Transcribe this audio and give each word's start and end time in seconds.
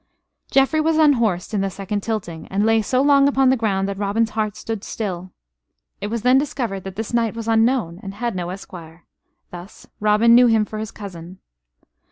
Geoffrey 0.49 0.81
was 0.81 0.97
unhorsed 0.97 1.53
in 1.53 1.61
the 1.61 1.69
second 1.69 2.01
tilting; 2.01 2.47
and 2.47 2.65
lay 2.65 2.81
so 2.81 3.03
long 3.03 3.27
upon 3.27 3.51
the 3.51 3.55
ground 3.55 3.87
that 3.87 3.99
Robin's 3.99 4.31
heart 4.31 4.55
stood 4.55 4.83
still. 4.83 5.31
It 6.01 6.07
was 6.07 6.23
then 6.23 6.39
discovered 6.39 6.85
that 6.85 6.95
this 6.95 7.13
knight 7.13 7.35
was 7.35 7.47
unknown 7.47 7.99
and 8.01 8.15
had 8.15 8.35
no 8.35 8.49
esquire. 8.49 9.05
Thus 9.51 9.85
Robin 9.99 10.33
knew 10.33 10.47
him 10.47 10.65
for 10.65 10.79
his 10.79 10.89
cousin. 10.89 11.37